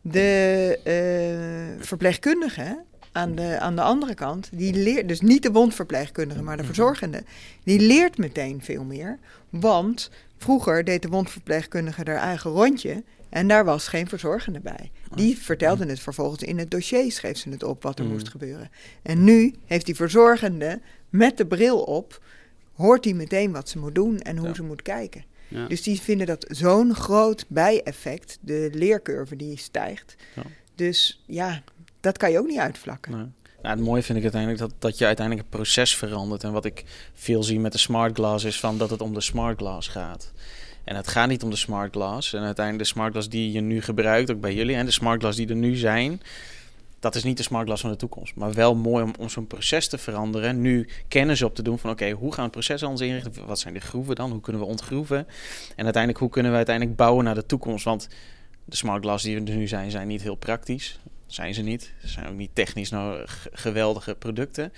[0.00, 2.78] De eh, verpleegkundige
[3.12, 6.72] aan de, aan de andere kant, die leert, dus niet de wondverpleegkundige, maar de Mhm.
[6.72, 7.22] verzorgende,
[7.64, 9.18] die leert meteen veel meer.
[9.50, 14.90] Want vroeger deed de wondverpleegkundige haar eigen rondje en daar was geen verzorgende bij.
[15.14, 18.12] Die vertelde het vervolgens in het dossier, schreef ze het op wat er Mhm.
[18.14, 18.70] moest gebeuren.
[19.02, 22.22] En nu heeft die verzorgende met de bril op,
[22.74, 24.54] hoort hij meteen wat ze moet doen en hoe Ja.
[24.54, 25.24] ze moet kijken.
[25.48, 25.66] Ja.
[25.66, 30.14] Dus die vinden dat zo'n groot bijeffect, de leercurve die stijgt.
[30.34, 30.42] Ja.
[30.74, 31.62] Dus ja,
[32.00, 33.34] dat kan je ook niet uitvlakken.
[33.62, 36.44] Nou, het mooie vind ik uiteindelijk dat, dat je uiteindelijk het proces verandert.
[36.44, 36.84] En wat ik
[37.14, 40.32] veel zie met de smart glass is van dat het om de smart glass gaat.
[40.84, 42.32] En het gaat niet om de smart glass.
[42.32, 45.20] En uiteindelijk de smart glass die je nu gebruikt, ook bij jullie, en de smart
[45.20, 46.20] glass die er nu zijn,
[47.00, 48.34] dat is niet de smart glass van de toekomst.
[48.34, 50.60] Maar wel mooi om, om zo'n proces te veranderen.
[50.60, 53.46] Nu kennis op te doen van oké, hoe gaan we het proces anders inrichten?
[53.46, 54.30] Wat zijn de groeven dan?
[54.30, 55.26] Hoe kunnen we ontgroeven?
[55.76, 57.84] En uiteindelijk, hoe kunnen we uiteindelijk bouwen naar de toekomst?
[57.84, 58.08] Want
[58.64, 60.98] de smart glass die er nu zijn, zijn niet heel praktisch.
[61.30, 61.92] Zijn ze niet.
[62.00, 64.72] Ze zijn ook niet technisch nou geweldige producten.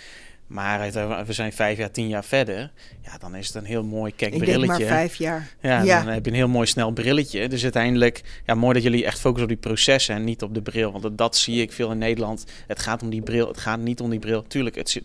[0.46, 2.70] Maar eh, we zijn vijf jaar, tien jaar verder.
[3.04, 4.84] Ja, dan is het een heel mooi kijk Ik denk brilletje.
[4.84, 5.48] maar vijf jaar.
[5.60, 6.02] Ja, Ja.
[6.04, 7.48] dan heb je een heel mooi snel brilletje.
[7.48, 10.62] Dus uiteindelijk, ja, mooi dat jullie echt focussen op die processen en niet op de
[10.62, 10.90] bril.
[10.90, 12.44] Want dat, dat zie ik veel in Nederland.
[12.66, 14.42] Het gaat om die bril, het gaat niet om die bril.
[14.46, 15.04] Tuurlijk, het ziet,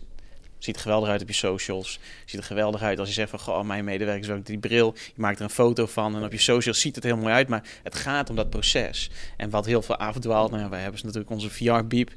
[0.58, 1.98] ziet er geweldig uit op je socials.
[2.24, 4.94] Ziet er geweldig uit als je zegt van, goh, mijn medewerkers werken die bril.
[4.94, 7.48] Je maakt er een foto van en op je socials ziet het heel mooi uit.
[7.48, 9.10] Maar het gaat om dat proces.
[9.36, 12.10] En wat heel veel afdwaalt, nou wij hebben natuurlijk onze VR-biep.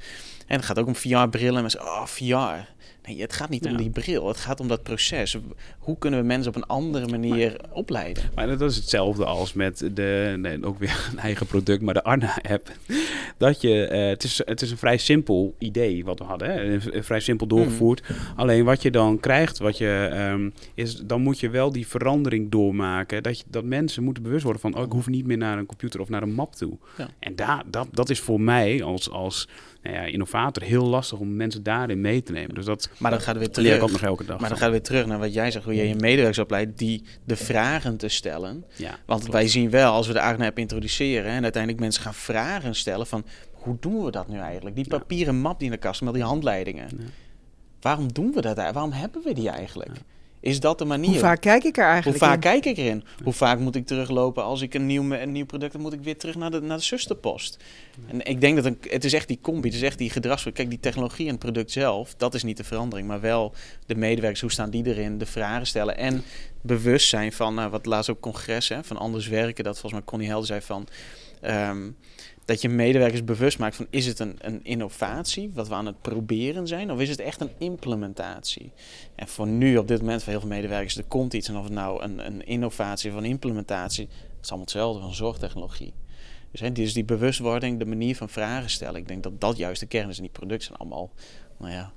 [0.52, 1.56] En het gaat ook om VR-brillen.
[1.56, 2.70] En mensen, oh, VR.
[3.06, 4.28] Nee, het gaat niet om die bril.
[4.28, 5.38] Het gaat om dat proces.
[5.80, 8.24] Hoe kunnen we mensen op een andere manier opleiden?
[8.36, 12.04] Maar dat is hetzelfde als met de, nee, ook weer een eigen product, maar de
[12.04, 12.72] Arna-app.
[13.38, 16.82] Dat je, eh, het, is, het is een vrij simpel idee wat we hadden, hè?
[17.04, 18.04] Vrij simpel doorgevoerd.
[18.36, 22.52] Alleen wat je dan krijgt, wat je, ehm, is, dan moet je wel die verandering
[22.52, 23.24] doormaken.
[23.24, 25.66] Dat, je, dat mensen moeten bewust worden van, oh, ik hoef niet meer naar een
[25.66, 26.78] computer of naar een map toe.
[26.98, 27.08] Ja.
[27.20, 29.48] En daar, dat, dat is voor mij als, als
[29.82, 32.56] nou ja, innovator heel lastig om mensen daarin mee te nemen.
[32.56, 34.02] Dus dat Maar dan gaat weer leer ik ook terug.
[34.02, 34.40] nog elke dag.
[34.40, 37.04] Maar dan gaat weer terug naar wat jij zegt, hoe je je medewerkers opleidt, die
[37.26, 38.66] de vragen te stellen.
[38.76, 39.34] ja, Want klopt.
[39.36, 43.26] wij zien wel, als we de Agna-app introduceren en uiteindelijk mensen gaan vragen stellen van,
[43.52, 44.76] hoe doen we dat nu eigenlijk?
[44.76, 46.88] Die papieren map die in de kast met die handleidingen.
[46.98, 47.04] Ja.
[47.82, 48.44] Waarom doen we dat?
[48.58, 48.74] eigenlijk?
[48.74, 49.92] Waarom hebben we die eigenlijk?
[50.42, 51.10] Is dat de manier?
[51.10, 52.40] Hoe vaak kijk ik er Hoe eigenlijk vaak in?
[52.40, 53.04] kijk ik erin?
[53.24, 55.72] Hoe vaak moet ik teruglopen als ik een nieuw, een nieuw product...
[55.72, 57.58] dan moet ik weer terug naar de, naar de zusterpost.
[58.08, 60.44] En ik denk dat een, het is echt die combi, het is echt die gedrags...
[60.54, 63.08] Kijk, die technologie en het product zelf, dat is niet de verandering.
[63.08, 63.54] Maar wel
[63.86, 65.18] de medewerkers, hoe staan die erin?
[65.18, 66.24] De vragen stellen en
[66.62, 67.54] bewust zijn van...
[67.54, 69.64] Nou, wat laatst ook congres hè, van Anders Werken...
[69.64, 70.88] dat volgens mij Connie Helder zei van...
[71.42, 71.90] ehm,
[72.52, 73.88] dat je medewerkers bewust maakt van...
[73.90, 76.92] is het een, een innovatie, wat we aan het proberen zijn...
[76.92, 78.72] of is het echt een implementatie?
[79.16, 81.48] En voor nu, op dit moment, voor heel veel medewerkers, er komt iets.
[81.48, 85.14] En of het nou een, een innovatie of een implementatie, het is allemaal hetzelfde van
[85.14, 85.94] zorgtechnologie.
[86.52, 89.80] Dus, hè, dus die bewustwording, de manier van vragen stellen, ik denk dat dat juist
[89.80, 90.16] de kern is.
[90.18, 91.12] En die producten zijn allemaal,
[91.60, 91.92] nou ja,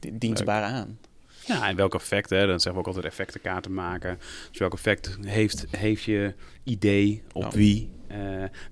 [0.00, 0.98] di- dienstbaar aan.
[1.46, 2.46] Ja, en welk effect, hè?
[2.46, 4.18] dan zeggen we ook altijd effectenkaarten maken.
[4.50, 7.50] Dus welk effect heeft, heeft je idee op Ja.
[7.50, 7.90] wie?
[8.08, 8.16] Eh,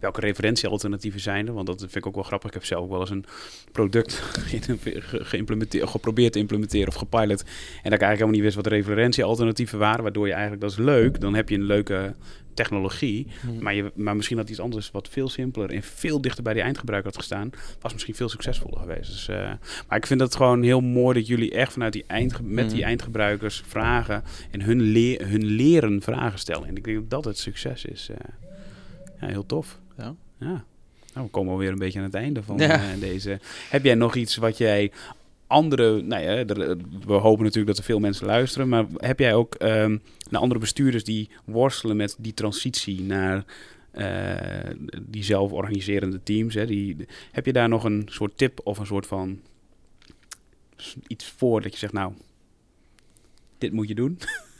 [0.00, 1.52] welke referentiealternatieven zijn er?
[1.54, 2.48] Want dat vind ik ook wel grappig.
[2.48, 3.24] Ik heb zelf ook wel eens een
[3.72, 4.12] product
[4.50, 7.40] ge- ge- geïmplementeerd, geprobeerd te implementeren of gepilot.
[7.42, 7.46] En
[7.90, 10.02] dat ik eigenlijk helemaal niet wist wat de referentiealternatieven waren.
[10.02, 12.14] Waardoor je eigenlijk, dat is leuk, dan heb je een leuke
[12.54, 13.26] technologie.
[13.60, 16.62] Maar, je, maar misschien had iets anders wat veel simpeler en veel dichter bij die
[16.62, 19.10] eindgebruiker had gestaan, was misschien veel succesvoller geweest.
[19.10, 19.50] Dus, eh,
[19.88, 22.78] maar ik vind het gewoon heel mooi dat jullie echt vanuit die eindge met die
[22.78, 22.88] Mhm.
[22.88, 24.78] eindgebruikers vragen en hun,
[25.22, 26.68] hun leren vragen stellen.
[26.68, 28.08] En ik denk dat dat het succes is.
[28.10, 28.16] eh.
[29.26, 29.80] Ja, heel tof.
[29.98, 30.14] Ja.
[30.38, 30.64] Ja.
[31.14, 32.92] Nou, we komen alweer een beetje aan het einde van Ja.
[32.92, 33.38] eh, deze.
[33.70, 34.92] Heb jij nog iets wat jij
[35.46, 36.44] andere, nou ja,
[37.06, 39.96] we hopen natuurlijk dat er veel mensen luisteren, maar heb jij ook ehm,
[40.30, 43.44] naar andere bestuurders die worstelen met die transitie naar
[43.90, 44.70] eh,
[45.02, 46.54] die zelforganiserende teams?
[46.54, 46.96] Hè, die,
[47.32, 49.40] heb je daar nog een soort tip of een soort van
[51.06, 52.12] iets voor dat je zegt, nou,
[53.58, 54.18] dit moet je doen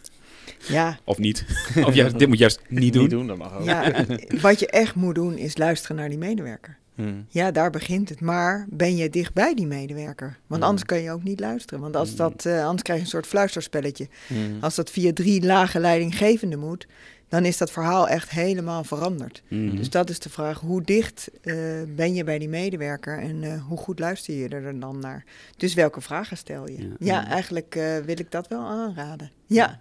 [0.69, 1.45] Ja, of niet?
[1.87, 3.03] of juist, dit moet je juist niet doen?
[3.03, 3.65] Niet doen, dat mag ook.
[3.65, 3.93] ja,
[4.41, 6.77] wat je echt moet doen is luisteren naar die medewerker.
[6.95, 7.27] Hmm.
[7.29, 8.21] Ja, daar begint het.
[8.21, 10.39] Maar ben je dicht bij die medewerker?
[10.47, 10.67] Want Mm.
[10.69, 11.81] anders kan je ook niet luisteren.
[11.83, 12.17] Want als Mm.
[12.17, 14.09] dat, eh, anders krijg je een soort fluisterspelletje.
[14.27, 14.57] Hmm.
[14.61, 16.87] Als dat via drie lage leidinggevenden moet,
[17.29, 19.43] dan is dat verhaal echt helemaal veranderd.
[19.49, 21.55] Dus dat is de vraag, hoe dicht eh,
[21.89, 25.25] ben je bij die medewerker en eh, hoe goed luister je er dan naar?
[25.57, 26.79] Dus welke vragen stel je?
[26.83, 26.89] Ja.
[26.99, 29.31] Ja, eigenlijk eh, wil ik dat wel aanraden.
[29.47, 29.79] Ja.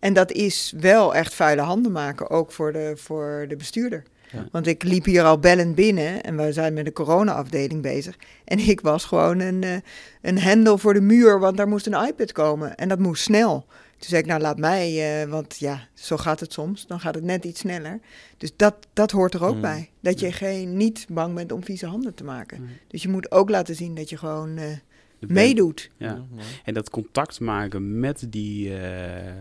[0.00, 4.02] En dat is wel echt vuile handen maken, ook voor de, voor de bestuurder.
[4.32, 4.48] Ja.
[4.52, 8.16] Want ik liep hier al bellend binnen en we zijn met de corona-afdeling bezig.
[8.44, 9.76] En ik was gewoon een, eh,
[10.22, 12.74] een hendel voor de muur, want daar moest een iPad komen.
[12.74, 13.66] En dat moest snel.
[13.98, 16.86] Toen zei ik, nou laat mij, eh, want ja, zo gaat het soms.
[16.86, 18.00] Dan gaat het net iets sneller.
[18.36, 19.60] Dus dat, dat hoort er ook Mm.
[19.60, 19.90] bij.
[20.00, 22.64] Dat je geen, niet bang bent om vieze handen te maken.
[22.64, 22.78] Nee.
[22.88, 24.64] Dus je moet ook laten zien dat je gewoon eh,
[25.28, 25.90] meedoet.
[25.96, 26.24] Ja.
[26.64, 29.34] En dat contact maken met die eh, eh,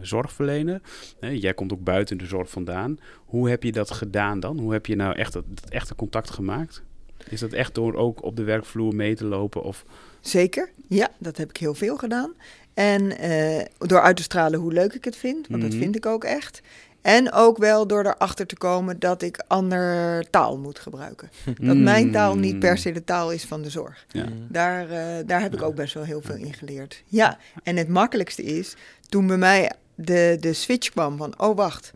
[0.00, 0.80] zorgverlener.
[1.20, 2.98] Hè, jij komt ook buiten de zorg vandaan.
[3.24, 4.58] Hoe heb je dat gedaan dan?
[4.58, 6.82] Hoe heb je nou echt dat, dat echte contact gemaakt?
[7.28, 9.62] Is dat echt door ook op de werkvloer mee te lopen?
[9.62, 9.84] Of,
[10.20, 12.34] Zeker, ja, dat heb ik heel veel gedaan.
[12.74, 15.70] En eh, door uit te stralen hoe leuk ik het vind, want Mhm.
[15.70, 16.62] dat vind ik ook echt.
[17.06, 21.30] En ook wel door erachter te komen dat ik ander taal moet gebruiken.
[21.60, 24.06] Dat mijn taal niet per se de taal is van de zorg.
[24.10, 24.24] Ja.
[24.48, 27.02] Daar, eh, daar heb ik ook best wel heel veel in geleerd.
[27.06, 28.76] Ja, en het makkelijkste is
[29.08, 31.92] toen bij mij de, de switch kwam van, oh wacht,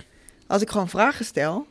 [0.47, 1.67] als ik gewoon vragen stel,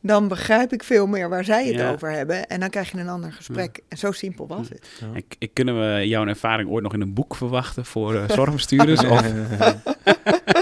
[0.00, 1.92] dan begrijp ik veel meer waar zij het Ja.
[1.92, 2.46] over hebben.
[2.46, 3.80] En dan krijg je een ander gesprek.
[3.88, 4.88] En zo simpel was het.
[5.14, 9.04] Ik, ik, kunnen we jouw ervaring ooit nog in een boek verwachten voor eh, zorgbestuurders?
[9.04, 9.22] of,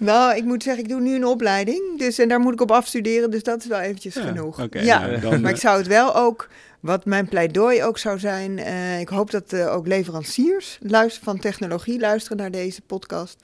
[0.00, 1.98] Nou, ik moet zeggen, ik doe nu een opleiding.
[1.98, 3.30] Dus, en daar moet ik op afstuderen.
[3.30, 4.66] Dus dat is wel eventjes Ja, genoeg.
[4.70, 6.48] ja, nou, dan, maar eh, ik zou het wel ook
[6.80, 11.38] Wat mijn pleidooi ook zou zijn, eh, ik hoop dat eh, ook leveranciers luisteren, van
[11.38, 13.36] technologie luisteren naar deze podcast.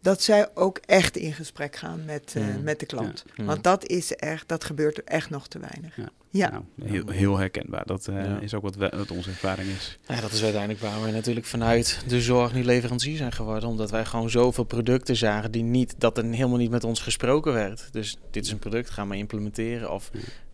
[0.00, 2.62] Dat zij ook echt in gesprek gaan met, eh, Mm.
[2.62, 3.24] met de klant.
[3.34, 3.44] Ja.
[3.44, 5.96] Want dat is echt, dat gebeurt echt nog te weinig.
[5.96, 6.08] Ja.
[6.30, 6.50] Ja.
[6.50, 7.86] Nou, heel, heel herkenbaar.
[7.86, 8.38] Dat eh, Ja.
[8.40, 9.98] is ook wat, we- wat onze ervaring is.
[10.08, 13.68] Ja, dat is uiteindelijk waar we natuurlijk vanuit de zorg nu leverancier zijn geworden.
[13.68, 17.52] Omdat wij gewoon zoveel producten zagen die niet, dat er helemaal niet met ons gesproken
[17.52, 17.88] werd.
[17.92, 19.92] Dus dit is een product, gaan we implementeren.
[19.92, 20.10] Of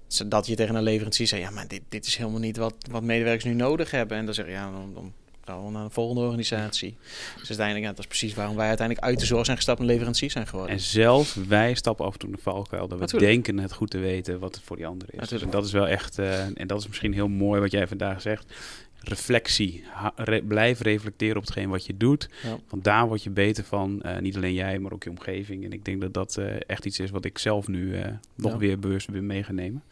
[0.08, 0.24] Ja.
[0.26, 3.02] dat je tegen een leverancier zei, ja, maar dit, dit is helemaal niet wat, wat
[3.02, 4.16] medewerkers nu nodig hebben.
[4.16, 5.12] En dan zeg je, ja, dan, dan
[5.44, 6.96] gaan we naar een volgende organisatie.
[7.38, 9.86] Dus uiteindelijk, ja, dat is precies waarom wij uiteindelijk uit de zorg zijn gestapt en
[9.86, 10.72] leverancier zijn geworden.
[10.74, 13.32] En zelfs wij stappen af en toe in de valkuil dat we Natuurlijk.
[13.32, 15.18] denken het goed te weten wat het voor die ander is.
[15.18, 15.44] Natuurlijk.
[15.44, 18.20] En dat is wel echt, eh, en dat is misschien heel mooi wat jij vandaag
[18.20, 18.52] zegt.
[18.98, 19.84] Reflectie.
[19.90, 22.28] Ha- re- blijf reflecteren op hetgeen wat je doet.
[22.42, 22.58] Ja.
[22.68, 24.02] Want daar word je beter van.
[24.02, 25.64] Eh, niet alleen jij, maar ook je omgeving.
[25.64, 27.96] En ik denk dat dat eh, echt iets is wat ik zelf nu
[28.34, 28.58] nog Ja.
[28.58, 29.82] weer bewust ben meegenomen.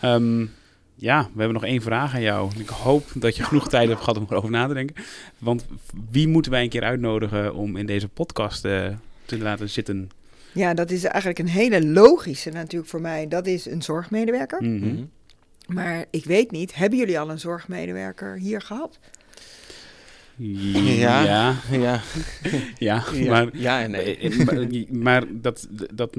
[0.00, 0.46] Ehm,
[0.98, 2.50] ja, we hebben nog één vraag aan jou.
[2.58, 4.96] Ik hoop dat je genoeg tijd hebt gehad om erover na te denken.
[5.38, 5.66] Want
[6.10, 8.88] wie moeten wij een keer uitnodigen om in deze podcast eh,
[9.24, 10.10] te laten zitten?
[10.52, 13.28] Ja, dat is eigenlijk een hele logische natuurlijk voor mij.
[13.28, 14.62] Dat is een zorgmedewerker.
[14.62, 14.86] Mhm.
[14.88, 15.04] Mhm.
[15.66, 18.98] Maar ik weet niet, hebben jullie al een zorgmedewerker hier gehad?
[20.36, 22.00] Ja, ja, Ja,
[22.78, 24.16] ja, ja, maar, ja en nee.
[24.18, 26.16] eh, maar, maar dat, dat,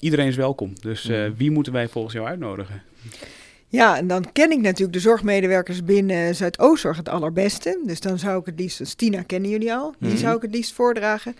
[0.00, 0.72] iedereen is welkom.
[0.80, 1.32] Dus eh, Mhm.
[1.36, 2.82] wie moeten wij volgens jou uitnodigen?
[3.68, 7.80] Ja, en dan ken ik natuurlijk de zorgmedewerkers binnen Zuidoostzorg het allerbeste.
[7.86, 10.18] Dus dan zou ik het liefst, Stina kennen jullie al, die Mhm.
[10.18, 11.36] zou ik het liefst voordragen.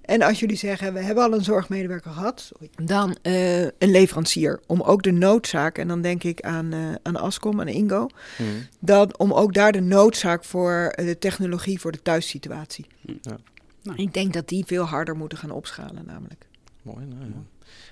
[0.00, 4.60] En als jullie zeggen, we hebben al een zorgmedewerker gehad, sorry, dan eh, een leverancier.
[4.66, 8.06] Om ook de noodzaak, en dan denk ik aan, eh aan Ascom, aan Ingo,
[8.38, 8.48] Mhm.
[8.80, 12.86] dan om ook daar de noodzaak voor eh, de technologie voor de thuissituatie.
[13.00, 13.36] Ja.
[13.82, 13.98] Nou.
[14.02, 16.46] Ik denk dat die veel harder moeten gaan opschalen namelijk.
[16.82, 17.42] Mooi, nou, ja.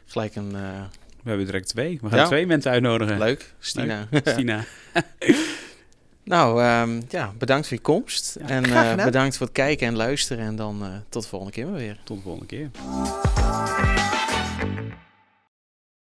[0.06, 0.54] Gelijk een...
[0.54, 0.82] eh,
[1.26, 1.98] We hebben direct twee.
[2.02, 2.24] We gaan Ja.
[2.26, 3.18] twee mensen uitnodigen.
[3.18, 4.06] leuk, Stina.
[4.24, 4.64] Stina.
[6.24, 8.36] Nou, ehm, ja, bedankt voor je komst.
[8.40, 10.44] Ja, en eh, bedankt voor het kijken en luisteren.
[10.46, 11.96] En dan eh, tot de volgende keer maar weer.
[12.04, 12.70] Tot de volgende keer.